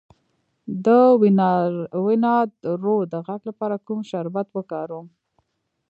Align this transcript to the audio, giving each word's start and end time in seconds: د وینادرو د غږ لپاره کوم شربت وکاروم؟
د 0.85 0.87
وینادرو 2.07 2.97
د 3.11 3.13
غږ 3.27 3.41
لپاره 3.49 3.75
کوم 3.87 3.99
شربت 4.11 4.47
وکاروم؟ 4.53 5.07